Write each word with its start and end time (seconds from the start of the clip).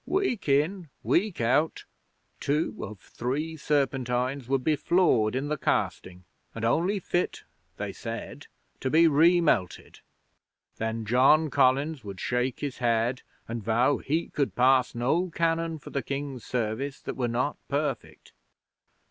Week 0.07 0.49
in, 0.49 0.89
week 1.03 1.39
out, 1.39 1.85
two 2.39 2.75
of 2.83 2.99
three 2.99 3.55
serpentines 3.55 4.47
would 4.47 4.63
be 4.63 4.75
flawed 4.75 5.35
in 5.35 5.47
the 5.47 5.59
casting, 5.59 6.23
and 6.55 6.65
only 6.65 6.97
fit, 6.99 7.43
they 7.77 7.93
said, 7.93 8.47
to 8.79 8.89
be 8.89 9.07
re 9.07 9.39
melted. 9.41 9.99
Then 10.77 11.05
John 11.05 11.51
Collins 11.51 12.03
would 12.03 12.19
shake 12.19 12.61
his 12.61 12.79
head, 12.79 13.21
and 13.47 13.61
vow 13.61 13.99
he 13.99 14.29
could 14.29 14.55
pass 14.55 14.95
no 14.95 15.29
cannon 15.29 15.77
for 15.77 15.91
the 15.91 16.01
King's 16.01 16.43
service 16.43 16.99
that 17.01 17.15
were 17.15 17.27
not 17.27 17.57
perfect. 17.67 18.33